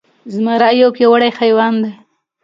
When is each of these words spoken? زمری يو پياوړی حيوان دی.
زمری 0.33 0.73
يو 0.81 0.89
پياوړی 0.95 1.29
حيوان 1.39 1.73
دی. 1.83 1.91